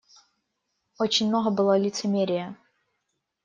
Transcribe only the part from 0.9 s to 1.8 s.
Очень много было